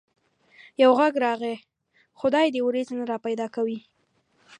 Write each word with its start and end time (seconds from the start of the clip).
يو 0.81 0.89
غږ 0.99 1.13
راغی: 1.25 1.55
خدای 2.19 2.47
دي 2.53 2.59
وريځ 2.63 2.89
نه 2.99 3.03
را 3.11 3.17
پيدا 3.25 3.47
کوي. 3.55 3.79